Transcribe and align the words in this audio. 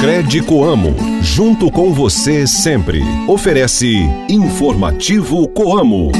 Cred 0.00 0.40
Coamo, 0.46 0.96
junto 1.20 1.70
com 1.70 1.92
você 1.92 2.46
sempre. 2.46 3.02
Oferece 3.28 3.98
Informativo 4.30 5.46
Coamo. 5.48 6.10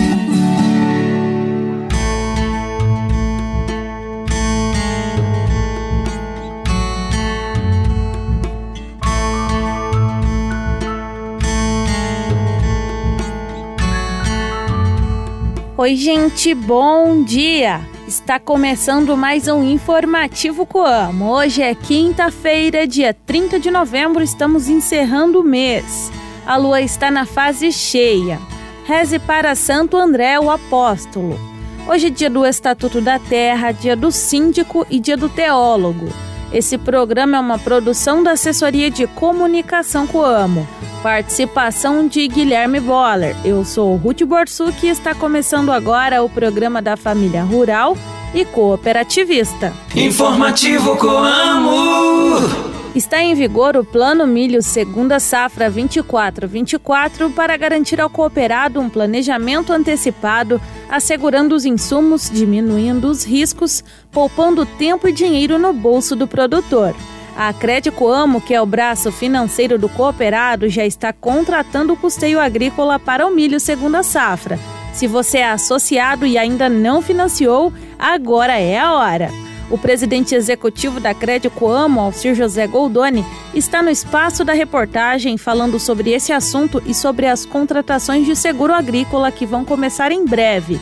Oi, 15.79 15.97
gente, 15.97 16.55
bom 16.55 17.23
dia! 17.23 17.81
Está 18.11 18.41
começando 18.41 19.17
mais 19.17 19.47
um 19.47 19.63
Informativo 19.63 20.67
Coamo. 20.67 21.31
Hoje 21.31 21.63
é 21.63 21.73
quinta-feira, 21.77 22.85
dia 22.85 23.15
30 23.15 23.61
de 23.61 23.71
novembro, 23.71 24.21
estamos 24.21 24.69
encerrando 24.69 25.39
o 25.39 25.45
mês. 25.45 26.11
A 26.45 26.57
lua 26.57 26.83
está 26.83 27.09
na 27.09 27.25
fase 27.25 27.71
cheia. 27.71 28.41
Reze 28.85 29.21
para 29.21 29.55
Santo 29.55 29.97
André, 29.97 30.41
o 30.41 30.51
Apóstolo. 30.51 31.39
Hoje 31.87 32.09
é 32.09 32.11
dia 32.11 32.29
do 32.29 32.45
Estatuto 32.45 33.01
da 33.01 33.21
Terra, 33.21 33.71
dia 33.71 33.95
do 33.95 34.11
Síndico 34.11 34.85
e 34.91 34.99
dia 34.99 35.17
do 35.17 35.29
Teólogo. 35.29 36.09
Esse 36.53 36.77
programa 36.77 37.37
é 37.37 37.41
uma 37.41 37.59
produção 37.59 38.23
da 38.23 38.33
Assessoria 38.33 38.91
de 38.91 39.07
Comunicação 39.07 40.07
Coamo 40.07 40.67
Participação 41.03 42.07
de 42.07 42.29
Guilherme 42.29 42.79
Boller. 42.79 43.35
Eu 43.43 43.65
sou 43.65 43.97
Ruth 43.97 44.23
Borsuk 44.23 44.87
e 44.87 44.91
está 44.91 45.15
começando 45.15 45.73
agora 45.73 46.23
o 46.23 46.29
programa 46.29 46.83
da 46.83 46.97
família 46.97 47.43
rural 47.43 47.97
e 48.35 48.45
cooperativista. 48.45 49.73
Informativo 49.95 50.97
Coamo. 50.97 52.70
Está 52.93 53.23
em 53.23 53.37
vigor 53.37 53.77
o 53.77 53.85
Plano 53.85 54.27
Milho 54.27 54.61
Segunda 54.61 55.21
Safra 55.21 55.71
24-24 55.71 57.33
para 57.33 57.57
garantir 57.57 58.01
ao 58.01 58.11
cooperado 58.11 58.81
um 58.81 58.91
planejamento 58.91 59.73
antecipado, 59.73 60.61
assegurando 60.91 61.55
os 61.55 61.65
insumos, 61.65 62.29
diminuindo 62.29 63.09
os 63.09 63.25
riscos, 63.25 63.85
poupando 64.11 64.67
tempo 64.67 65.07
e 65.07 65.13
dinheiro 65.13 65.57
no 65.57 65.73
bolso 65.73 66.17
do 66.17 66.27
produtor. 66.27 66.93
A 67.37 67.53
Crédito 67.53 68.09
Amo, 68.09 68.41
que 68.41 68.55
é 68.55 68.61
o 68.61 68.67
braço 68.67 69.13
financeiro 69.13 69.79
do 69.79 69.89
cooperado, 69.89 70.69
já 70.69 70.85
está 70.85 71.13
contratando 71.13 71.93
o 71.93 71.97
custeio 71.97 72.41
agrícola 72.41 72.99
para 72.99 73.25
o 73.25 73.31
milho 73.31 73.61
segunda 73.61 74.03
safra. 74.03 74.59
Se 74.93 75.07
você 75.07 75.39
é 75.39 75.49
associado 75.49 76.27
e 76.27 76.37
ainda 76.37 76.69
não 76.69 77.01
financiou, 77.01 77.73
agora 77.97 78.59
é 78.59 78.77
a 78.77 78.95
hora. 78.95 79.50
O 79.71 79.79
presidente 79.79 80.35
executivo 80.35 80.99
da 80.99 81.15
Crédito 81.15 81.69
Amo, 81.69 82.01
Alcir 82.01 82.35
José 82.35 82.67
Goldoni, 82.67 83.25
está 83.55 83.81
no 83.81 83.89
espaço 83.89 84.45
da 84.45 84.53
reportagem 84.53 85.39
falando 85.39 85.79
sobre 85.79 86.11
esse 86.11 86.33
assunto 86.33 86.83
e 86.85 86.93
sobre 86.93 87.27
as 87.27 87.47
contratações 87.47 88.27
de 88.27 88.35
seguro 88.35 88.75
agrícola 88.75 89.31
que 89.31 89.47
vão 89.47 89.65
começar 89.65 90.11
em 90.11 90.25
breve. 90.25 90.81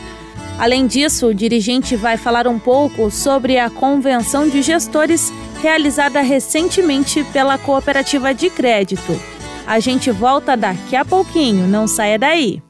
Além 0.57 0.87
disso, 0.87 1.27
o 1.27 1.33
dirigente 1.33 1.95
vai 1.95 2.17
falar 2.17 2.47
um 2.47 2.57
pouco 2.57 3.11
sobre 3.11 3.59
a 3.59 3.69
convenção 3.69 4.49
de 4.49 4.61
gestores 4.61 5.31
realizada 5.61 6.19
recentemente 6.21 7.23
pela 7.25 7.57
Cooperativa 7.57 8.33
de 8.33 8.49
Crédito. 8.49 9.17
A 9.67 9.79
gente 9.79 10.09
volta 10.09 10.57
daqui 10.57 10.95
a 10.95 11.05
pouquinho, 11.05 11.67
não 11.67 11.87
saia 11.87 12.17
daí. 12.17 12.61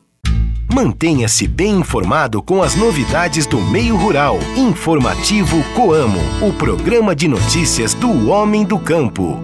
Mantenha-se 0.71 1.47
bem 1.47 1.79
informado 1.79 2.43
com 2.43 2.61
as 2.61 2.75
novidades 2.75 3.47
do 3.47 3.59
meio 3.59 3.97
rural. 3.97 4.37
Informativo 4.55 5.63
Coamo, 5.75 6.19
o 6.47 6.53
programa 6.53 7.15
de 7.15 7.27
notícias 7.27 7.95
do 7.95 8.29
homem 8.29 8.63
do 8.63 8.77
campo. 8.77 9.39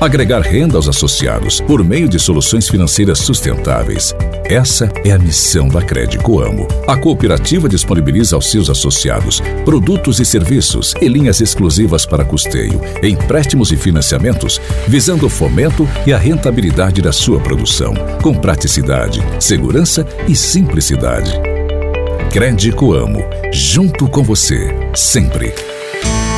Agregar 0.00 0.42
renda 0.42 0.76
aos 0.76 0.88
associados 0.88 1.60
por 1.60 1.82
meio 1.82 2.08
de 2.08 2.20
soluções 2.20 2.68
financeiras 2.68 3.18
sustentáveis. 3.18 4.14
Essa 4.54 4.88
é 5.04 5.10
a 5.10 5.18
missão 5.18 5.66
da 5.66 5.82
Crédito 5.82 6.38
Amo. 6.38 6.68
A 6.86 6.96
cooperativa 6.96 7.68
disponibiliza 7.68 8.36
aos 8.36 8.52
seus 8.52 8.70
associados 8.70 9.40
produtos 9.64 10.20
e 10.20 10.24
serviços 10.24 10.94
e 11.02 11.08
linhas 11.08 11.40
exclusivas 11.40 12.06
para 12.06 12.24
custeio, 12.24 12.80
empréstimos 13.02 13.72
e 13.72 13.76
financiamentos, 13.76 14.60
visando 14.86 15.26
o 15.26 15.28
fomento 15.28 15.88
e 16.06 16.12
a 16.12 16.18
rentabilidade 16.18 17.02
da 17.02 17.10
sua 17.10 17.40
produção, 17.40 17.94
com 18.22 18.32
praticidade, 18.32 19.20
segurança 19.40 20.06
e 20.28 20.36
simplicidade. 20.36 21.32
Crédito 22.32 22.92
Amo, 22.92 23.24
junto 23.52 24.08
com 24.08 24.22
você, 24.22 24.72
sempre. 24.94 25.52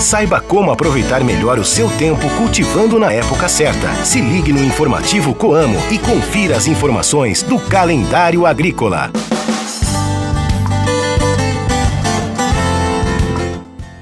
Saiba 0.01 0.43
como 0.43 0.71
aproveitar 0.71 1.25
melhor 1.25 1.59
o 1.59 1.65
seu 1.65 1.89
tempo 1.97 2.29
cultivando 2.37 2.99
na 2.99 3.11
época 3.13 3.49
certa. 3.49 3.93
Se 4.05 4.21
ligue 4.21 4.53
no 4.53 4.63
informativo 4.63 5.35
Coamo 5.35 5.79
e 5.91 5.99
confira 5.99 6.55
as 6.55 6.67
informações 6.67 7.43
do 7.43 7.59
calendário 7.59 8.45
agrícola. 8.45 9.11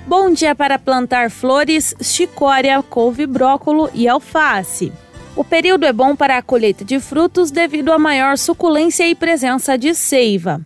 Bom 0.05 0.32
dia 0.32 0.55
para 0.55 0.81
plantar 0.81 1.31
flores, 1.31 1.94
chicória, 2.00 2.82
couve, 2.82 3.25
brócolo 3.25 3.88
e 3.94 4.09
alface. 4.09 4.93
O 5.37 5.44
período 5.44 5.87
é 5.87 5.93
bom 5.93 6.16
para 6.16 6.38
a 6.38 6.43
colheita 6.43 6.84
de 6.84 6.99
frutos 6.99 7.53
devido 7.53 7.93
à 7.93 7.99
maior 7.99 8.37
suculência 8.37 9.06
e 9.06 9.15
presença 9.15 9.78
de 9.78 9.94
seiva. 9.94 10.61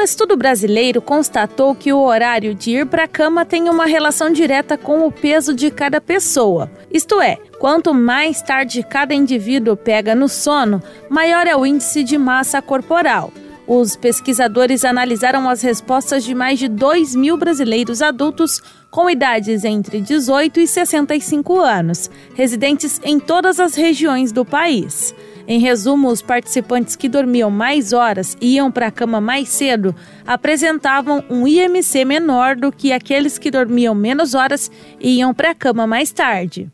Um 0.00 0.02
estudo 0.02 0.34
brasileiro 0.34 1.02
constatou 1.02 1.74
que 1.74 1.92
o 1.92 2.00
horário 2.00 2.54
de 2.54 2.70
ir 2.70 2.86
para 2.86 3.04
a 3.04 3.06
cama 3.06 3.44
tem 3.44 3.68
uma 3.68 3.84
relação 3.84 4.32
direta 4.32 4.78
com 4.78 5.06
o 5.06 5.12
peso 5.12 5.52
de 5.52 5.70
cada 5.70 6.00
pessoa. 6.00 6.70
Isto 6.90 7.20
é, 7.20 7.36
quanto 7.58 7.92
mais 7.92 8.40
tarde 8.40 8.82
cada 8.82 9.12
indivíduo 9.12 9.76
pega 9.76 10.14
no 10.14 10.26
sono, 10.26 10.82
maior 11.10 11.46
é 11.46 11.54
o 11.54 11.66
índice 11.66 12.02
de 12.02 12.16
massa 12.16 12.62
corporal. 12.62 13.30
Os 13.66 13.94
pesquisadores 13.94 14.86
analisaram 14.86 15.46
as 15.46 15.60
respostas 15.60 16.24
de 16.24 16.34
mais 16.34 16.58
de 16.58 16.66
2 16.66 17.14
mil 17.14 17.36
brasileiros 17.36 18.00
adultos 18.00 18.62
com 18.90 19.08
idades 19.08 19.64
entre 19.64 20.00
18 20.00 20.60
e 20.60 20.66
65 20.66 21.60
anos, 21.60 22.10
residentes 22.34 23.00
em 23.04 23.20
todas 23.20 23.60
as 23.60 23.74
regiões 23.74 24.32
do 24.32 24.44
país. 24.44 25.14
Em 25.46 25.58
resumo, 25.58 26.08
os 26.08 26.22
participantes 26.22 26.94
que 26.94 27.08
dormiam 27.08 27.50
mais 27.50 27.92
horas 27.92 28.36
e 28.40 28.54
iam 28.54 28.70
para 28.70 28.88
a 28.88 28.90
cama 28.90 29.20
mais 29.20 29.48
cedo 29.48 29.94
apresentavam 30.26 31.24
um 31.28 31.46
IMC 31.46 32.04
menor 32.04 32.54
do 32.56 32.70
que 32.70 32.92
aqueles 32.92 33.38
que 33.38 33.50
dormiam 33.50 33.94
menos 33.94 34.34
horas 34.34 34.70
e 35.00 35.18
iam 35.18 35.34
para 35.34 35.50
a 35.50 35.54
cama 35.54 35.86
mais 35.86 36.12
tarde. 36.12 36.70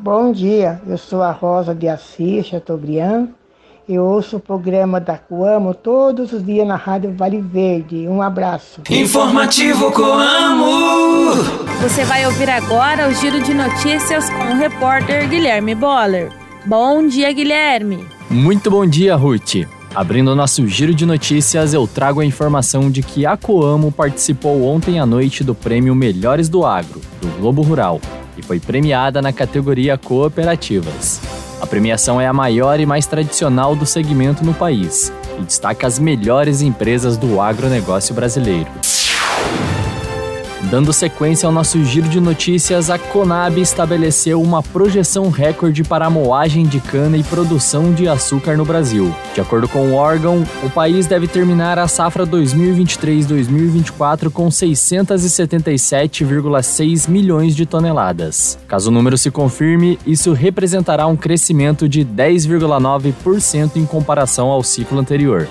Bom 0.00 0.32
dia, 0.32 0.80
eu 0.86 0.98
sou 0.98 1.22
a 1.22 1.30
Rosa 1.30 1.74
de 1.74 1.88
Assis 1.88 2.46
Chateaubriand 2.46 3.28
eu 3.88 4.04
ouço 4.04 4.36
o 4.36 4.40
programa 4.40 5.00
da 5.00 5.18
Coamo 5.18 5.74
todos 5.74 6.32
os 6.32 6.44
dias 6.44 6.66
na 6.66 6.76
Rádio 6.76 7.12
Vale 7.16 7.40
Verde. 7.40 8.06
Um 8.08 8.22
abraço. 8.22 8.80
Informativo 8.88 9.90
Coamo! 9.92 11.34
Você 11.80 12.04
vai 12.04 12.24
ouvir 12.26 12.48
agora 12.48 13.08
o 13.08 13.12
giro 13.12 13.40
de 13.42 13.52
notícias 13.52 14.30
com 14.30 14.52
o 14.52 14.56
repórter 14.56 15.28
Guilherme 15.28 15.74
Boller. 15.74 16.30
Bom 16.64 17.06
dia, 17.06 17.32
Guilherme. 17.32 18.06
Muito 18.30 18.70
bom 18.70 18.86
dia, 18.86 19.16
Ruth. 19.16 19.66
Abrindo 19.94 20.30
o 20.30 20.34
nosso 20.34 20.66
giro 20.66 20.94
de 20.94 21.04
notícias, 21.04 21.74
eu 21.74 21.86
trago 21.86 22.20
a 22.20 22.24
informação 22.24 22.90
de 22.90 23.02
que 23.02 23.26
a 23.26 23.36
Coamo 23.36 23.92
participou 23.92 24.62
ontem 24.64 24.98
à 24.98 25.04
noite 25.04 25.44
do 25.44 25.54
prêmio 25.54 25.94
Melhores 25.94 26.48
do 26.48 26.64
Agro, 26.64 27.00
do 27.20 27.28
Globo 27.38 27.60
Rural, 27.62 28.00
e 28.38 28.42
foi 28.42 28.58
premiada 28.58 29.20
na 29.20 29.32
categoria 29.32 29.98
Cooperativas. 29.98 31.20
A 31.62 31.66
premiação 31.66 32.20
é 32.20 32.26
a 32.26 32.32
maior 32.32 32.80
e 32.80 32.84
mais 32.84 33.06
tradicional 33.06 33.76
do 33.76 33.86
segmento 33.86 34.44
no 34.44 34.52
país 34.52 35.12
e 35.38 35.42
destaca 35.42 35.86
as 35.86 35.96
melhores 35.96 36.60
empresas 36.60 37.16
do 37.16 37.40
agronegócio 37.40 38.12
brasileiro. 38.12 38.68
Dando 40.70 40.92
sequência 40.92 41.44
ao 41.46 41.52
nosso 41.52 41.82
giro 41.84 42.08
de 42.08 42.20
notícias, 42.20 42.88
a 42.88 42.96
Conab 42.96 43.60
estabeleceu 43.60 44.40
uma 44.40 44.62
projeção 44.62 45.28
recorde 45.28 45.82
para 45.82 46.06
a 46.06 46.10
moagem 46.10 46.64
de 46.64 46.78
cana 46.78 47.16
e 47.16 47.24
produção 47.24 47.92
de 47.92 48.06
açúcar 48.08 48.56
no 48.56 48.64
Brasil. 48.64 49.12
De 49.34 49.40
acordo 49.40 49.66
com 49.68 49.88
o 49.88 49.94
órgão, 49.94 50.46
o 50.62 50.70
país 50.70 51.08
deve 51.08 51.26
terminar 51.26 51.80
a 51.80 51.88
safra 51.88 52.24
2023-2024 52.26 54.30
com 54.30 54.48
677,6 54.48 57.08
milhões 57.08 57.56
de 57.56 57.66
toneladas. 57.66 58.56
Caso 58.68 58.90
o 58.90 58.92
número 58.92 59.18
se 59.18 59.32
confirme, 59.32 59.98
isso 60.06 60.32
representará 60.32 61.06
um 61.06 61.16
crescimento 61.16 61.88
de 61.88 62.04
10,9% 62.04 63.76
em 63.76 63.84
comparação 63.84 64.48
ao 64.48 64.62
ciclo 64.62 65.00
anterior 65.00 65.48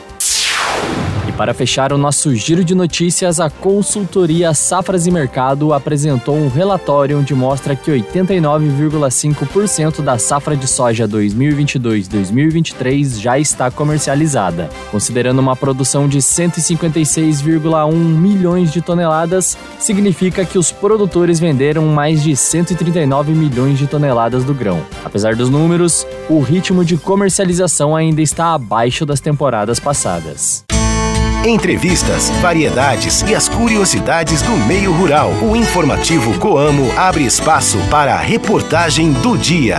Para 1.41 1.55
fechar 1.55 1.91
o 1.91 1.97
nosso 1.97 2.35
giro 2.35 2.63
de 2.63 2.75
notícias, 2.75 3.39
a 3.39 3.49
consultoria 3.49 4.53
Safras 4.53 5.07
e 5.07 5.11
Mercado 5.11 5.73
apresentou 5.73 6.35
um 6.35 6.47
relatório 6.47 7.17
onde 7.17 7.33
mostra 7.33 7.75
que 7.75 7.89
89,5% 7.89 10.03
da 10.03 10.19
safra 10.19 10.55
de 10.55 10.67
soja 10.67 11.07
2022-2023 11.07 13.19
já 13.19 13.39
está 13.39 13.71
comercializada. 13.71 14.69
Considerando 14.91 15.39
uma 15.39 15.55
produção 15.55 16.07
de 16.07 16.19
156,1 16.19 17.91
milhões 17.91 18.71
de 18.71 18.79
toneladas, 18.79 19.57
significa 19.79 20.45
que 20.45 20.59
os 20.59 20.71
produtores 20.71 21.39
venderam 21.39 21.88
mais 21.88 22.21
de 22.21 22.35
139 22.35 23.31
milhões 23.31 23.79
de 23.79 23.88
toneladas 23.88 24.43
do 24.43 24.53
grão. 24.53 24.79
Apesar 25.03 25.35
dos 25.35 25.49
números, 25.49 26.05
o 26.29 26.39
ritmo 26.39 26.85
de 26.85 26.97
comercialização 26.97 27.95
ainda 27.95 28.21
está 28.21 28.53
abaixo 28.53 29.07
das 29.07 29.19
temporadas 29.19 29.79
passadas. 29.79 30.63
Entrevistas, 31.45 32.29
variedades 32.39 33.23
e 33.23 33.33
as 33.33 33.49
curiosidades 33.49 34.43
do 34.43 34.51
meio 34.67 34.91
rural. 34.91 35.31
O 35.41 35.55
informativo 35.55 36.38
Coamo 36.39 36.91
abre 36.95 37.25
espaço 37.25 37.79
para 37.89 38.13
a 38.13 38.19
reportagem 38.19 39.11
do 39.11 39.35
dia. 39.35 39.77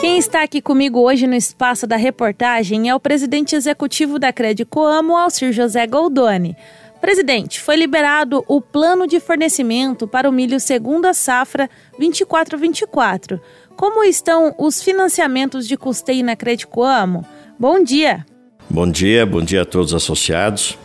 Quem 0.00 0.18
está 0.18 0.42
aqui 0.42 0.60
comigo 0.60 0.98
hoje 0.98 1.28
no 1.28 1.36
espaço 1.36 1.86
da 1.86 1.94
reportagem 1.94 2.88
é 2.88 2.94
o 2.96 2.98
presidente 2.98 3.54
executivo 3.54 4.18
da 4.18 4.32
Crede 4.32 4.64
Coamo, 4.64 5.16
Alcir 5.16 5.52
José 5.52 5.86
Goldoni. 5.86 6.56
Presidente, 7.00 7.60
foi 7.60 7.76
liberado 7.76 8.44
o 8.48 8.60
plano 8.60 9.06
de 9.06 9.20
fornecimento 9.20 10.06
para 10.08 10.28
o 10.28 10.32
milho 10.32 10.58
segunda 10.58 11.14
safra 11.14 11.70
24-24. 11.98 13.40
Como 13.76 14.02
estão 14.02 14.54
os 14.58 14.82
financiamentos 14.82 15.68
de 15.68 15.76
custeio 15.76 16.24
na 16.24 16.34
Credicoamo? 16.34 17.24
Bom 17.58 17.82
dia. 17.82 18.26
Bom 18.68 18.90
dia, 18.90 19.24
bom 19.24 19.40
dia 19.40 19.62
a 19.62 19.64
todos 19.64 19.92
os 19.92 20.02
associados. 20.02 20.76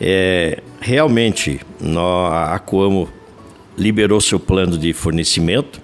É, 0.00 0.60
realmente, 0.80 1.60
a 2.30 2.58
Coamo 2.58 3.08
liberou 3.78 4.20
seu 4.20 4.40
plano 4.40 4.76
de 4.76 4.92
fornecimento 4.92 5.80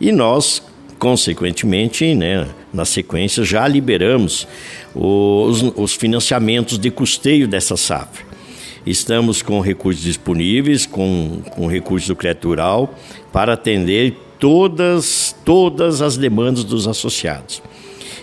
e 0.00 0.10
nós, 0.10 0.60
consequentemente, 0.98 2.14
né, 2.16 2.48
na 2.72 2.84
sequência, 2.84 3.44
já 3.44 3.66
liberamos 3.68 4.46
os, 4.94 5.62
os 5.76 5.94
financiamentos 5.94 6.78
de 6.78 6.90
custeio 6.90 7.46
dessa 7.46 7.76
safra. 7.76 8.29
Estamos 8.86 9.42
com 9.42 9.60
recursos 9.60 10.02
disponíveis, 10.02 10.86
com, 10.86 11.42
com 11.50 11.66
recursos 11.66 12.08
do 12.08 12.16
crédito 12.16 12.48
rural, 12.48 12.94
para 13.32 13.52
atender 13.52 14.16
todas, 14.38 15.34
todas 15.44 16.00
as 16.00 16.16
demandas 16.16 16.64
dos 16.64 16.88
associados. 16.88 17.62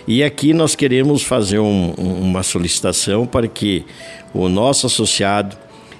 E 0.06 0.22
aqui 0.24 0.52
nós 0.52 0.74
queremos 0.74 1.22
fazer 1.22 1.58
um, 1.58 1.90
uma 1.90 2.42
solicitação 2.42 3.26
para 3.26 3.46
que 3.46 3.84
o 4.34 4.48
nosso 4.48 4.86
associado 4.86 5.56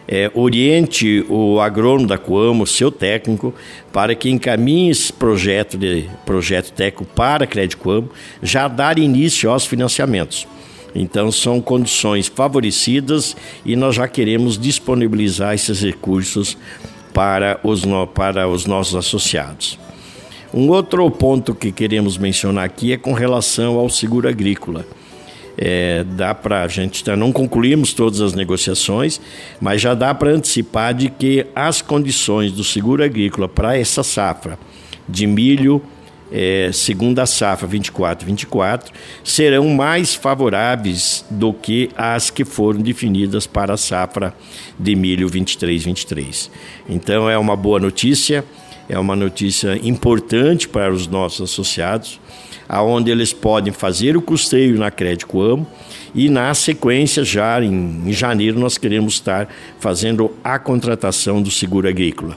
é, 0.09 0.31
oriente 0.35 1.25
o 1.29 1.61
agrônomo 1.61 2.07
da 2.07 2.17
Coamo, 2.17 2.67
seu 2.67 2.91
técnico, 2.91 3.55
para 3.93 4.15
que 4.15 4.31
encaminhe 4.31 4.91
esse 4.91 5.13
projeto, 5.13 5.77
de, 5.77 6.09
projeto 6.25 6.73
técnico 6.73 7.05
para 7.15 7.45
a 7.45 7.47
Crédito 7.47 7.77
Coamo, 7.77 8.11
já 8.43 8.67
dar 8.67 8.99
início 8.99 9.51
aos 9.51 9.67
financiamentos. 9.67 10.49
Então, 10.95 11.31
são 11.31 11.61
condições 11.61 12.29
favorecidas 12.29 13.37
e 13.65 13.77
nós 13.77 13.95
já 13.95 14.09
queremos 14.09 14.59
disponibilizar 14.59 15.55
esses 15.55 15.83
recursos 15.83 16.57
para 17.13 17.61
os, 17.63 17.83
para 18.15 18.49
os 18.49 18.67
nossos 18.67 18.95
associados. 18.95 19.79
Um 20.53 20.69
outro 20.69 21.11
ponto 21.11 21.55
que 21.55 21.71
queremos 21.71 22.17
mencionar 22.17 22.65
aqui 22.65 22.93
é 22.93 22.97
com 22.97 23.13
relação 23.13 23.79
ao 23.79 23.91
seguro 23.91 24.29
agrícola. 24.29 24.87
É, 25.61 26.05
dá 26.05 26.33
para 26.35 26.63
a 26.63 26.69
gente 26.69 27.03
tá, 27.03 27.17
não 27.17 27.33
concluímos 27.33 27.93
todas 27.93 28.21
as 28.21 28.33
negociações, 28.33 29.21
mas 29.61 29.83
já 29.83 29.93
dá 29.93 30.15
para 30.15 30.31
antecipar 30.31 30.95
de 30.95 31.11
que 31.11 31.45
as 31.55 31.83
condições 31.83 32.53
do 32.53 32.63
seguro 32.63 33.03
agrícola 33.03 33.49
para 33.49 33.77
essa 33.77 34.05
safra 34.05 34.57
de 35.09 35.27
milho 35.27 35.83
é, 36.31 36.71
segunda 36.73 37.27
safra 37.27 37.69
24-24 37.69 38.87
serão 39.25 39.69
mais 39.71 40.15
favoráveis 40.15 41.25
do 41.31 41.53
que 41.53 41.91
as 41.97 42.31
que 42.31 42.45
foram 42.45 42.81
definidas 42.81 43.47
para 43.47 43.75
a 43.75 43.77
safra 43.77 44.35
de 44.79 44.95
milho 44.95 45.29
23-23. 45.29 46.51
Então 46.89 47.29
é 47.29 47.39
uma 47.39 47.57
boa 47.57 47.81
notícia 47.81 48.45
é 48.89 48.99
uma 48.99 49.15
notícia 49.15 49.79
importante 49.87 50.67
para 50.67 50.91
os 50.93 51.07
nossos 51.07 51.53
associados, 51.53 52.19
aonde 52.67 53.11
eles 53.11 53.33
podem 53.33 53.73
fazer 53.73 54.17
o 54.17 54.23
custeio 54.23 54.79
na 54.79 54.91
Crédito 54.91 55.41
Amo 55.41 55.67
e 56.15 56.31
na 56.31 56.55
sequência 56.55 57.23
já 57.23 57.63
em, 57.63 58.03
em 58.07 58.13
janeiro 58.13 58.59
nós 58.59 58.79
queremos 58.79 59.15
estar 59.15 59.49
fazendo 59.79 60.33
a 60.43 60.59
contratação 60.59 61.43
do 61.43 61.51
seguro 61.51 61.87
agrícola. 61.87 62.37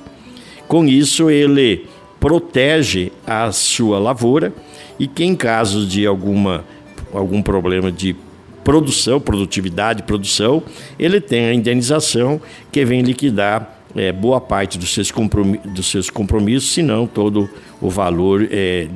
Com 0.68 0.86
isso 0.86 1.30
ele 1.30 1.86
protege 2.22 3.12
a 3.28 3.52
sua 3.52 4.00
lavoura 4.00 4.54
e 4.98 5.08
que 5.08 5.26
em 5.26 5.36
caso 5.36 5.86
de 5.86 6.06
alguma 6.06 6.64
algum 7.12 7.42
problema 7.42 7.92
de 7.92 8.16
produção, 8.64 9.20
produtividade, 9.20 10.04
produção, 10.04 10.64
ele 10.98 11.20
tem 11.20 11.46
a 11.46 11.54
indenização 11.54 12.40
que 12.72 12.86
vem 12.86 13.02
liquidar 13.02 13.80
é, 13.96 14.12
boa 14.12 14.40
parte 14.40 14.78
dos 14.78 14.94
seus, 14.94 15.12
compromissos, 15.12 15.74
dos 15.74 15.88
seus 15.88 16.10
compromissos, 16.10 16.72
se 16.72 16.82
não 16.82 17.06
todo 17.06 17.50
o 17.82 17.90
valor 17.90 18.48
é, 18.50 18.88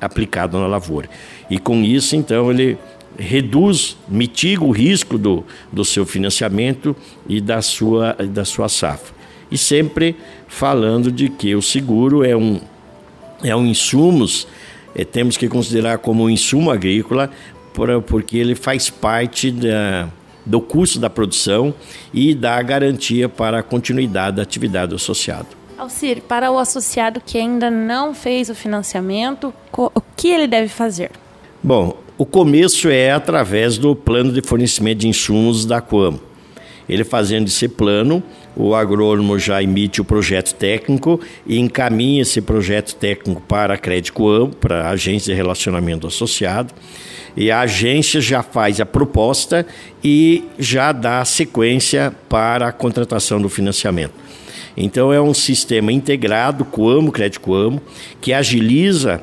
aplicado 0.00 0.58
na 0.58 0.66
lavoura. 0.66 1.08
E 1.50 1.58
com 1.58 1.82
isso, 1.82 2.14
então, 2.14 2.50
ele 2.50 2.78
reduz, 3.18 3.96
mitiga 4.08 4.62
o 4.62 4.70
risco 4.70 5.18
do, 5.18 5.42
do 5.72 5.84
seu 5.84 6.04
financiamento 6.04 6.94
e 7.28 7.40
da 7.40 7.62
sua, 7.62 8.12
da 8.12 8.44
sua 8.44 8.68
safra. 8.68 9.14
E 9.50 9.58
sempre 9.58 10.16
falando 10.46 11.10
de 11.10 11.28
que 11.28 11.54
o 11.54 11.62
seguro 11.62 12.24
é 12.24 12.36
um, 12.36 12.60
é 13.44 13.54
um 13.54 13.64
insumos, 13.66 14.48
é, 14.94 15.04
temos 15.04 15.36
que 15.36 15.48
considerar 15.48 15.98
como 15.98 16.24
um 16.24 16.30
insumo 16.30 16.70
agrícola, 16.70 17.30
por, 17.72 18.02
porque 18.02 18.36
ele 18.36 18.54
faz 18.54 18.90
parte 18.90 19.50
da 19.50 20.08
do 20.46 20.60
custo 20.60 20.98
da 20.98 21.08
produção 21.08 21.72
e 22.12 22.34
da 22.34 22.60
garantia 22.60 23.28
para 23.28 23.60
a 23.60 23.62
continuidade 23.62 24.36
da 24.36 24.42
atividade 24.42 24.90
do 24.90 24.96
associado. 24.96 25.46
Alcir, 25.78 26.20
para 26.22 26.50
o 26.50 26.58
associado 26.58 27.20
que 27.24 27.38
ainda 27.38 27.70
não 27.70 28.14
fez 28.14 28.48
o 28.48 28.54
financiamento, 28.54 29.52
o 29.72 30.00
que 30.16 30.28
ele 30.28 30.46
deve 30.46 30.68
fazer? 30.68 31.10
Bom, 31.62 31.96
o 32.16 32.24
começo 32.24 32.88
é 32.88 33.10
através 33.10 33.76
do 33.76 33.96
plano 33.96 34.32
de 34.32 34.40
fornecimento 34.40 34.98
de 34.98 35.08
insumos 35.08 35.64
da 35.64 35.80
Coamo. 35.80 36.20
Ele 36.88 37.02
fazendo 37.02 37.48
esse 37.48 37.66
plano, 37.66 38.22
o 38.56 38.74
agrônomo 38.74 39.38
já 39.38 39.62
emite 39.62 40.00
o 40.00 40.04
projeto 40.04 40.54
técnico 40.54 41.20
e 41.46 41.58
encaminha 41.58 42.22
esse 42.22 42.40
projeto 42.40 42.94
técnico 42.94 43.40
para 43.42 43.74
a 43.74 44.12
Coamo, 44.12 44.54
para 44.54 44.84
a 44.84 44.90
agência 44.90 45.32
de 45.32 45.36
relacionamento 45.36 46.06
associado 46.06 46.72
e 47.36 47.50
a 47.50 47.60
agência 47.60 48.20
já 48.20 48.42
faz 48.42 48.80
a 48.80 48.86
proposta 48.86 49.66
e 50.02 50.44
já 50.58 50.92
dá 50.92 51.24
sequência 51.24 52.14
para 52.28 52.68
a 52.68 52.72
contratação 52.72 53.40
do 53.40 53.48
financiamento. 53.48 54.14
Então 54.76 55.12
é 55.12 55.20
um 55.20 55.34
sistema 55.34 55.92
integrado, 55.92 56.64
Coamo, 56.64 57.12
Crédito 57.12 57.40
Coamo, 57.40 57.80
que 58.20 58.32
agiliza 58.32 59.20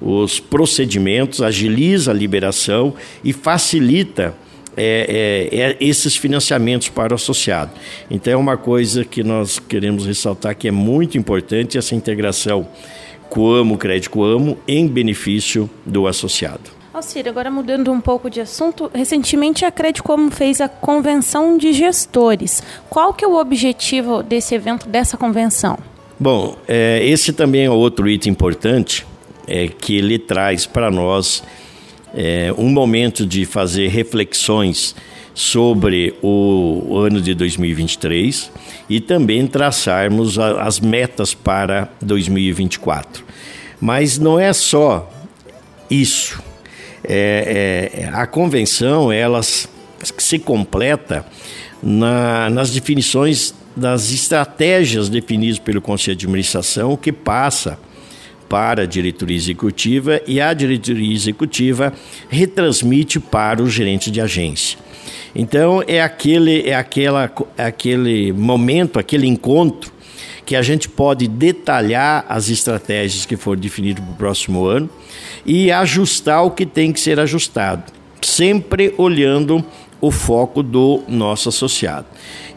os 0.00 0.40
procedimentos, 0.40 1.40
agiliza 1.40 2.10
a 2.10 2.14
liberação 2.14 2.94
e 3.22 3.32
facilita 3.32 4.34
é, 4.76 5.48
é, 5.52 5.58
é, 5.60 5.76
esses 5.80 6.16
financiamentos 6.16 6.88
para 6.88 7.12
o 7.12 7.16
associado. 7.16 7.70
Então 8.10 8.32
é 8.32 8.36
uma 8.36 8.56
coisa 8.56 9.04
que 9.04 9.22
nós 9.22 9.58
queremos 9.58 10.06
ressaltar 10.06 10.56
que 10.56 10.68
é 10.68 10.70
muito 10.70 11.18
importante 11.18 11.78
essa 11.78 11.94
integração 11.94 12.66
Coamo, 13.28 13.78
Crédito 13.78 14.10
Coamo 14.10 14.58
em 14.68 14.86
benefício 14.86 15.68
do 15.86 16.06
associado. 16.06 16.82
Alcir, 16.92 17.26
agora 17.26 17.50
mudando 17.50 17.90
um 17.90 18.02
pouco 18.02 18.28
de 18.28 18.38
assunto, 18.42 18.90
recentemente 18.92 19.64
a 19.64 19.70
Credicom 19.70 20.30
fez 20.30 20.60
a 20.60 20.68
convenção 20.68 21.56
de 21.56 21.72
gestores. 21.72 22.62
Qual 22.90 23.14
que 23.14 23.24
é 23.24 23.28
o 23.28 23.40
objetivo 23.40 24.22
desse 24.22 24.54
evento, 24.54 24.86
dessa 24.86 25.16
convenção? 25.16 25.78
Bom, 26.20 26.58
é, 26.68 27.00
esse 27.02 27.32
também 27.32 27.64
é 27.64 27.70
outro 27.70 28.06
item 28.08 28.32
importante, 28.32 29.06
é 29.46 29.68
que 29.68 29.96
ele 29.96 30.18
traz 30.18 30.66
para 30.66 30.90
nós 30.90 31.42
é, 32.14 32.52
um 32.56 32.68
momento 32.68 33.26
de 33.26 33.44
fazer 33.44 33.88
reflexões 33.88 34.94
sobre 35.34 36.14
o, 36.22 36.98
ano 36.98 37.20
de 37.20 37.34
2023 37.34 38.50
e 38.88 39.00
também 39.00 39.46
traçarmos 39.46 40.38
a, 40.38 40.62
as 40.62 40.78
metas 40.78 41.32
para 41.34 41.88
2024. 42.00 43.24
Mas 43.80 44.18
não 44.18 44.38
é 44.38 44.52
só 44.52 45.10
isso 45.90 46.42
é, 47.04 47.90
é, 47.94 48.08
a 48.12 48.26
convenção 48.26 49.10
ela 49.10 49.40
se 49.42 50.38
completa 50.38 51.24
na, 51.82 52.48
nas 52.50 52.70
definições 52.70 53.54
das 53.74 54.12
estratégias 54.12 55.08
definidas 55.08 55.58
pelo 55.58 55.80
Conselho 55.80 56.16
de 56.16 56.26
Administração, 56.26 56.96
que 56.96 57.10
passa 57.10 57.78
para 58.52 58.82
a 58.82 58.86
diretoria 58.86 59.34
executiva 59.34 60.20
e 60.26 60.38
a 60.38 60.52
diretoria 60.52 61.14
executiva 61.14 61.90
retransmite 62.28 63.18
para 63.18 63.62
o 63.62 63.70
gerente 63.70 64.10
de 64.10 64.20
agência. 64.20 64.78
Então 65.34 65.82
é 65.86 66.02
aquele 66.02 66.68
é 66.68 66.74
aquela 66.74 67.32
aquele 67.56 68.30
momento, 68.30 68.98
aquele 68.98 69.26
encontro 69.26 69.90
que 70.44 70.54
a 70.54 70.60
gente 70.60 70.86
pode 70.86 71.26
detalhar 71.28 72.26
as 72.28 72.50
estratégias 72.50 73.24
que 73.24 73.38
foram 73.38 73.58
definidas 73.58 74.04
para 74.04 74.12
o 74.12 74.16
próximo 74.16 74.66
ano 74.66 74.90
e 75.46 75.72
ajustar 75.72 76.44
o 76.44 76.50
que 76.50 76.66
tem 76.66 76.92
que 76.92 77.00
ser 77.00 77.18
ajustado, 77.18 77.90
sempre 78.20 78.92
olhando 78.98 79.64
o 80.02 80.10
foco 80.10 80.64
do 80.64 81.00
nosso 81.08 81.48
associado. 81.48 82.06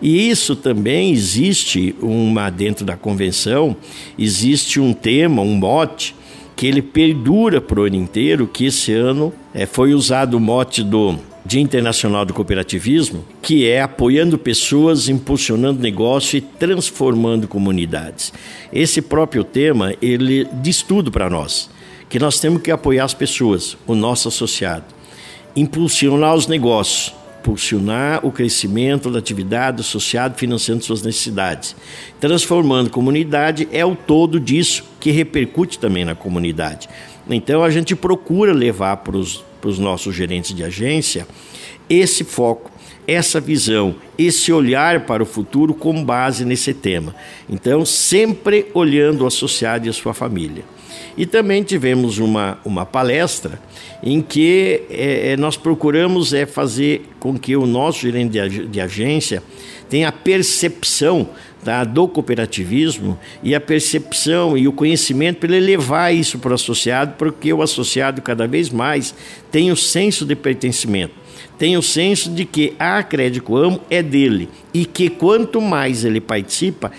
E 0.01 0.29
isso 0.29 0.55
também 0.55 1.11
existe 1.11 1.95
uma 2.01 2.49
dentro 2.49 2.83
da 2.83 2.97
convenção, 2.97 3.77
existe 4.17 4.79
um 4.79 4.91
tema, 4.91 5.43
um 5.43 5.55
mote 5.55 6.15
que 6.55 6.65
ele 6.65 6.81
perdura 6.81 7.61
para 7.61 7.79
o 7.79 7.83
ano 7.83 7.95
inteiro, 7.95 8.47
que 8.47 8.65
esse 8.65 8.91
ano 8.91 9.31
é, 9.53 9.67
foi 9.67 9.93
usado 9.93 10.37
o 10.37 10.39
mote 10.39 10.83
do 10.83 11.19
Dia 11.45 11.61
Internacional 11.61 12.25
do 12.25 12.33
Cooperativismo, 12.33 13.23
que 13.43 13.67
é 13.67 13.81
apoiando 13.81 14.39
pessoas, 14.39 15.07
impulsionando 15.07 15.79
negócio 15.79 16.37
e 16.37 16.41
transformando 16.41 17.47
comunidades. 17.47 18.33
Esse 18.73 19.03
próprio 19.03 19.43
tema, 19.43 19.93
ele 20.01 20.47
diz 20.63 20.81
tudo 20.81 21.11
para 21.11 21.29
nós, 21.29 21.69
que 22.09 22.17
nós 22.17 22.39
temos 22.39 22.63
que 22.63 22.71
apoiar 22.71 23.05
as 23.05 23.13
pessoas, 23.13 23.77
o 23.85 23.93
nosso 23.93 24.29
associado, 24.29 24.85
impulsionar 25.55 26.33
os 26.33 26.47
negócios, 26.47 27.13
impulsionar 27.45 28.25
o 28.25 28.31
crescimento 28.31 29.11
da 29.11 29.19
atividade 29.19 29.81
associada 29.81 30.33
financiando 30.33 30.83
suas 30.83 31.03
necessidades. 31.03 31.75
Transformando 32.19 32.89
comunidade 32.89 33.67
é 33.71 33.85
o 33.85 33.95
todo 33.95 34.39
disso 34.39 34.83
que 34.99 35.11
repercute 35.11 35.77
também 35.77 36.03
na 36.03 36.15
comunidade. 36.15 36.89
Então 37.29 37.63
a 37.63 37.69
gente 37.69 37.95
procura 37.95 38.51
levar 38.51 38.97
para 38.97 39.15
os 39.15 39.79
nossos 39.79 40.15
gerentes 40.15 40.55
de 40.55 40.63
agência 40.63 41.27
esse 41.87 42.23
foco, 42.23 42.71
essa 43.07 43.39
visão, 43.39 43.95
esse 44.17 44.51
olhar 44.51 45.05
para 45.05 45.21
o 45.21 45.25
futuro 45.25 45.75
com 45.75 46.03
base 46.03 46.43
nesse 46.43 46.73
tema. 46.73 47.13
Então, 47.47 47.85
sempre 47.85 48.65
olhando 48.73 49.23
o 49.23 49.27
associado 49.27 49.85
e 49.85 49.89
a 49.89 49.93
sua 49.93 50.15
família. 50.15 50.63
E 51.17 51.25
também 51.25 51.63
tivemos 51.63 52.17
uma, 52.17 52.57
uma 52.65 52.85
palestra 52.85 53.59
em 54.03 54.21
que 54.21 54.83
é, 54.89 55.31
é, 55.31 55.37
nós 55.37 55.57
procuramos 55.57 56.33
é, 56.33 56.45
fazer 56.45 57.09
com 57.19 57.37
que 57.37 57.55
o 57.55 57.65
nosso 57.65 58.01
gerente 58.01 58.31
de, 58.31 58.67
de 58.67 58.81
agência 58.81 59.41
tenha 59.89 60.09
a 60.09 60.11
percepção 60.11 61.29
tá, 61.63 61.83
do 61.83 62.07
cooperativismo 62.07 63.17
e 63.41 63.55
a 63.55 63.59
percepção 63.59 64.57
e 64.57 64.67
o 64.67 64.73
conhecimento 64.73 65.39
para 65.39 65.55
ele 65.55 65.65
levar 65.65 66.13
isso 66.13 66.37
para 66.37 66.51
o 66.51 66.53
associado, 66.53 67.15
porque 67.17 67.51
o 67.51 67.61
associado 67.61 68.21
cada 68.21 68.47
vez 68.47 68.69
mais 68.69 69.15
tem 69.51 69.71
o 69.71 69.75
senso 69.75 70.25
de 70.25 70.35
pertencimento, 70.35 71.13
tem 71.57 71.77
o 71.77 71.81
senso 71.81 72.29
de 72.29 72.45
que 72.45 72.73
a 72.77 73.01
Crédito 73.01 73.55
Amo 73.55 73.81
é 73.89 74.03
dele 74.03 74.49
e 74.73 74.85
que 74.85 75.09
quanto 75.09 75.59
mais 75.59 76.05
ele 76.05 76.21
participa, 76.21 76.91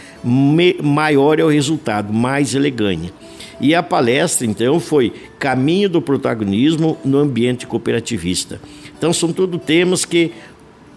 maior 0.83 1.39
é 1.39 1.45
o 1.45 1.49
resultado, 1.49 2.13
mais 2.13 2.55
ele 2.55 2.71
ganha. 2.71 3.13
E 3.61 3.75
a 3.75 3.83
palestra, 3.83 4.47
então, 4.47 4.79
foi 4.79 5.13
Caminho 5.39 5.89
do 5.89 6.03
Protagonismo 6.03 6.99
no 7.05 7.19
Ambiente 7.19 7.67
Cooperativista. 7.67 8.61
Então, 8.97 9.13
são 9.13 9.33
tudo 9.33 9.59
temas 9.59 10.05
que 10.05 10.33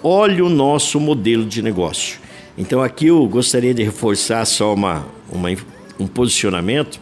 olham 0.03 0.47
o 0.47 0.49
nosso 0.49 0.99
modelo 0.99 1.45
de 1.45 1.61
negócio. 1.61 2.19
Então, 2.57 2.81
aqui 2.81 3.07
eu 3.07 3.25
gostaria 3.27 3.73
de 3.73 3.83
reforçar 3.83 4.45
só 4.45 4.73
uma, 4.73 5.05
uma 5.31 5.49
um 5.99 6.07
posicionamento 6.07 6.99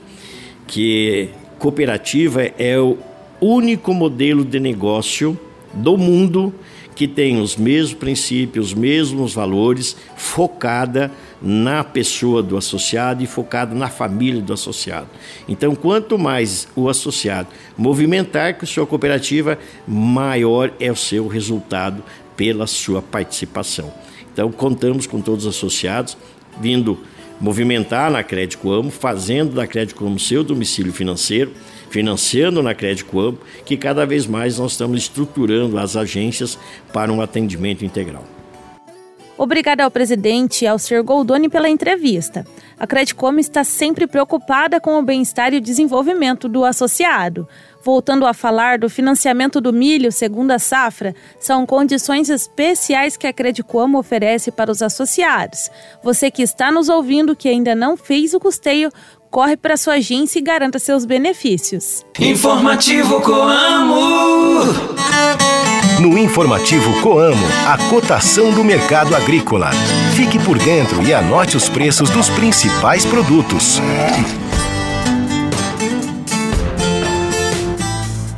que 0.66 1.30
cooperativa 1.60 2.44
é 2.58 2.78
o 2.80 2.98
único 3.40 3.94
modelo 3.94 4.44
de 4.44 4.60
negócio 4.60 5.40
do 5.74 5.98
mundo 5.98 6.54
que 6.96 7.08
tem 7.08 7.40
os 7.40 7.56
mesmos 7.56 7.94
princípios, 7.94 8.68
os 8.68 8.74
mesmos 8.74 9.34
valores, 9.34 9.96
focada 10.16 11.12
na 11.42 11.84
pessoa 11.84 12.42
do 12.42 12.58
associado 12.58 13.24
e 13.24 13.28
focada 13.28 13.76
na 13.76 13.90
família 13.90 14.42
do 14.42 14.54
associado. 14.54 15.08
Então, 15.48 15.76
quanto 15.76 16.18
mais 16.18 16.68
o 16.76 16.90
associado 16.90 17.48
movimentar 17.78 18.56
com 18.56 18.66
sua 18.66 18.86
cooperativa, 18.86 19.58
maior 19.88 20.72
é 20.80 20.92
o 20.92 20.96
seu 20.96 21.28
resultado 21.28 22.04
pela 22.36 22.68
sua 22.68 23.02
participação. 23.02 23.94
Então, 24.32 24.52
contamos 24.52 25.08
com 25.08 25.22
todos 25.22 25.46
os 25.46 25.56
associados 25.56 26.18
vindo 26.60 26.98
movimentar 27.40 28.10
na 28.10 28.24
Crédito 28.24 28.72
Amo, 28.72 28.90
fazendo 28.90 29.54
da 29.54 29.68
Crédito 29.68 30.06
Amo 30.06 30.20
seu 30.20 30.44
domicílio 30.44 30.92
financeiro 30.92 31.52
financiando 31.90 32.62
na 32.62 32.74
Crédito 32.74 33.06
Coamo, 33.08 33.40
que 33.66 33.78
cada 33.78 34.06
vez 34.06 34.26
mais 34.26 34.58
nós 34.60 34.74
estamos 34.74 35.04
estruturando 35.04 35.78
as 35.78 35.96
agências 35.96 36.58
para 36.94 37.12
um 37.12 37.22
atendimento 37.22 37.86
integral. 37.86 38.37
Obrigada 39.38 39.84
ao 39.84 39.92
presidente 39.92 40.66
Alcir 40.66 41.04
Goldoni 41.04 41.48
pela 41.48 41.70
entrevista. 41.70 42.46
A 42.80 42.88
Credicom 42.88 43.38
está 43.38 43.64
sempre 43.64 44.08
preocupada 44.08 44.80
com 44.80 44.98
o 44.98 45.04
bem-estar 45.04 45.54
e 45.54 45.58
o 45.58 45.62
desenvolvimento 45.62 46.50
do 46.50 46.66
associado. 46.66 47.48
Voltando 47.84 48.26
a 48.26 48.34
falar 48.34 48.80
do 48.80 48.90
financiamento 48.90 49.62
do 49.62 49.72
milho 49.72 50.12
segundo 50.12 50.52
a 50.52 50.60
safra, 50.60 51.16
são 51.40 51.66
condições 51.66 52.30
especiais 52.30 53.16
que 53.16 53.28
a 53.28 53.34
Credicom 53.34 53.96
oferece 53.96 54.52
para 54.52 54.72
os 54.72 54.82
associados. 54.82 55.70
Você 56.04 56.30
que 56.32 56.42
está 56.42 56.72
nos 56.72 56.90
ouvindo 56.90 57.36
que 57.36 57.48
ainda 57.48 57.76
não 57.76 57.96
fez 57.96 58.34
o 58.34 58.40
custeio, 58.40 58.92
corre 59.30 59.56
para 59.56 59.78
sua 59.78 59.94
agência 59.94 60.40
e 60.40 60.42
garanta 60.42 60.80
seus 60.80 61.06
benefícios. 61.06 62.06
Informativo 62.20 63.22
Coamo. 63.22 64.64
No 66.00 66.16
Informativo 66.16 67.02
Coamo, 67.02 67.44
a 67.68 67.76
cotação 67.90 68.52
do 68.52 68.64
mercado 68.64 69.16
agrícola. 69.16 69.72
Fique 70.16 70.38
por 70.38 70.60
dentro 70.60 71.02
e 71.02 71.12
anote 71.12 71.58
os 71.58 71.68
preços 71.68 72.08
dos 72.12 72.30
principais 72.30 73.04
produtos. 73.04 73.82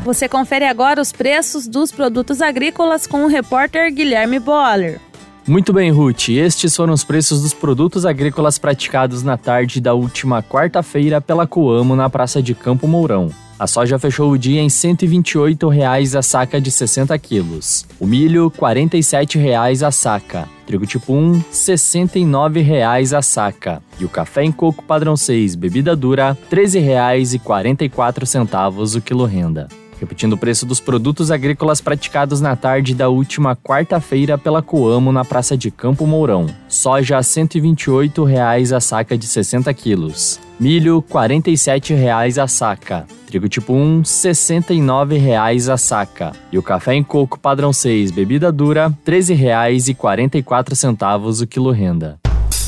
Você 0.06 0.30
confere 0.30 0.64
agora 0.64 1.02
os 1.02 1.12
preços 1.12 1.68
dos 1.68 1.92
produtos 1.92 2.42
agrícolas 2.42 3.06
com 3.06 3.26
o 3.26 3.28
repórter 3.28 3.94
Guilherme 3.94 4.40
Boller. 4.40 5.02
Muito 5.48 5.74
bem, 5.74 5.90
Ruth. 5.90 6.30
Estes 6.30 6.76
foram 6.76 6.94
os 6.94 7.04
preços 7.04 7.42
dos 7.42 7.54
produtos 7.54 8.06
agrícolas 8.06 8.58
praticados 8.58 9.24
na 9.24 9.38
tarde 9.38 9.82
da 9.82 9.94
última 9.94 10.44
quarta-feira 10.44 11.20
pela 11.20 11.48
Coamo 11.48 11.96
na 11.96 12.10
Praça 12.10 12.42
de 12.42 12.54
Campo 12.54 12.88
Mourão. 12.88 13.32
A 13.60 13.68
soja 13.68 14.00
fechou 14.00 14.32
o 14.32 14.38
dia 14.38 14.62
em 14.62 14.68
R$ 14.68 14.70
128,00 14.70 16.18
a 16.18 16.22
saca 16.22 16.62
de 16.62 16.72
60 16.72 17.20
quilos. 17.20 17.86
O 18.00 18.08
milho, 18.08 18.48
R$ 18.48 18.54
47,00 18.58 19.86
a 19.86 19.92
saca. 19.92 20.48
Trigo 20.66 20.86
tipo 20.86 21.12
1, 21.12 21.34
R$ 21.34 21.44
69,00 21.52 23.18
a 23.18 23.22
saca. 23.22 23.84
E 24.00 24.06
o 24.06 24.10
café 24.10 24.46
em 24.46 24.52
coco 24.52 24.82
padrão 24.84 25.18
6, 25.18 25.56
bebida 25.56 25.94
dura, 25.94 26.38
R$ 26.50 26.56
13,44 26.56 28.96
o 28.96 29.02
quilo 29.02 29.26
renda. 29.26 29.68
Repetindo 30.00 30.34
o 30.34 30.38
preço 30.38 30.66
dos 30.66 30.80
produtos 30.80 31.30
agrícolas 31.30 31.82
praticados 31.82 32.40
na 32.40 32.56
tarde 32.56 32.96
da 32.96 33.10
última 33.10 33.54
quarta-feira 33.56 34.38
pela 34.38 34.62
Coamo 34.62 35.12
na 35.12 35.26
Praça 35.26 35.58
de 35.58 35.70
Campo 35.70 36.08
Mourão. 36.08 36.48
Soja 36.68 37.18
R$ 37.18 37.22
128,00 37.22 38.76
a 38.76 38.80
saca 38.80 39.18
de 39.18 39.28
60 39.28 39.74
quilos. 39.74 40.40
Milho 40.60 41.04
R$ 41.08 41.14
47,00 41.14 42.42
a 42.42 42.48
saca. 42.48 43.06
Trigo 43.28 43.48
tipo 43.48 43.74
1, 43.74 43.98
R$ 43.98 44.04
69,00 44.04 45.74
a 45.74 45.78
saca. 45.78 46.32
E 46.52 46.58
o 46.58 46.64
café 46.64 46.96
em 46.96 47.04
coco 47.04 47.40
padrão 47.40 47.72
6, 47.72 48.10
bebida 48.12 48.52
dura, 48.52 48.88
R$ 48.88 48.96
13,44 49.06 51.44
o 51.44 51.48
quilo 51.48 51.70
renda. 51.72 52.18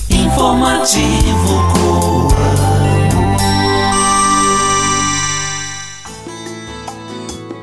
Informativo 0.10 2.11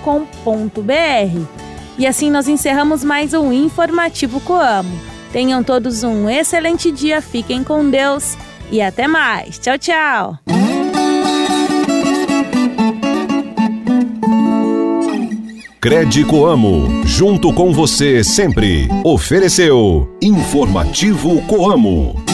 E 1.98 2.06
assim 2.06 2.30
nós 2.30 2.48
encerramos 2.48 3.04
mais 3.04 3.34
um 3.34 3.52
Informativo 3.52 4.40
Coamo. 4.40 4.90
Tenham 5.32 5.62
todos 5.62 6.02
um 6.02 6.28
excelente 6.28 6.90
dia, 6.90 7.22
fiquem 7.22 7.62
com 7.62 7.88
Deus 7.88 8.36
e 8.70 8.80
até 8.80 9.06
mais. 9.06 9.58
Tchau, 9.58 9.78
tchau. 9.78 10.38
Crede 15.82 16.26
Coamo, 16.26 17.06
junto 17.06 17.54
com 17.54 17.72
você 17.72 18.22
sempre. 18.22 18.86
Ofereceu 19.02 20.14
Informativo 20.20 21.40
Coamo. 21.46 22.29